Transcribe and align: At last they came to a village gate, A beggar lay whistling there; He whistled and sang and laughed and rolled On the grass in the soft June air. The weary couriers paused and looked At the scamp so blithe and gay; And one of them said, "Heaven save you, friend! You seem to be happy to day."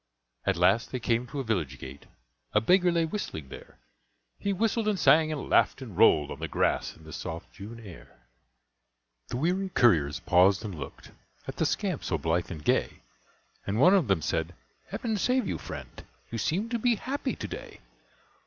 At 0.47 0.57
last 0.57 0.91
they 0.91 0.99
came 0.99 1.27
to 1.27 1.39
a 1.41 1.43
village 1.43 1.77
gate, 1.77 2.07
A 2.53 2.59
beggar 2.59 2.91
lay 2.91 3.05
whistling 3.05 3.49
there; 3.49 3.77
He 4.39 4.51
whistled 4.51 4.87
and 4.87 4.97
sang 4.97 5.31
and 5.31 5.47
laughed 5.47 5.79
and 5.79 5.95
rolled 5.95 6.31
On 6.31 6.39
the 6.39 6.47
grass 6.47 6.95
in 6.97 7.03
the 7.03 7.13
soft 7.13 7.53
June 7.53 7.79
air. 7.79 8.25
The 9.27 9.37
weary 9.37 9.69
couriers 9.69 10.19
paused 10.19 10.65
and 10.65 10.73
looked 10.73 11.11
At 11.47 11.57
the 11.57 11.67
scamp 11.67 12.03
so 12.03 12.17
blithe 12.17 12.49
and 12.49 12.65
gay; 12.65 13.03
And 13.67 13.79
one 13.79 13.93
of 13.93 14.07
them 14.07 14.23
said, 14.23 14.55
"Heaven 14.87 15.17
save 15.17 15.47
you, 15.47 15.59
friend! 15.59 16.03
You 16.31 16.39
seem 16.39 16.67
to 16.69 16.79
be 16.79 16.95
happy 16.95 17.35
to 17.35 17.47
day." 17.47 17.79